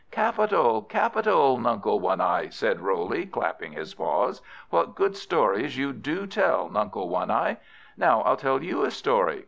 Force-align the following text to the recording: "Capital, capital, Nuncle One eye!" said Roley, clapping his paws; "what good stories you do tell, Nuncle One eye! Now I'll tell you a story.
"Capital, 0.09 0.81
capital, 0.81 1.59
Nuncle 1.59 1.99
One 1.99 2.21
eye!" 2.21 2.47
said 2.49 2.79
Roley, 2.81 3.27
clapping 3.27 3.73
his 3.73 3.93
paws; 3.93 4.41
"what 4.71 4.95
good 4.95 5.15
stories 5.15 5.77
you 5.77 5.93
do 5.93 6.25
tell, 6.25 6.69
Nuncle 6.69 7.07
One 7.07 7.29
eye! 7.29 7.57
Now 7.95 8.21
I'll 8.21 8.35
tell 8.35 8.63
you 8.63 8.83
a 8.83 8.89
story. 8.89 9.39